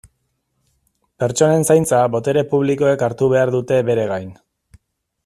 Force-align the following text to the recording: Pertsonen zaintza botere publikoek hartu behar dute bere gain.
Pertsonen 1.23 1.67
zaintza 1.73 1.99
botere 2.15 2.43
publikoek 2.53 3.05
hartu 3.09 3.29
behar 3.35 3.53
dute 3.57 3.79
bere 3.91 4.07
gain. 4.15 4.33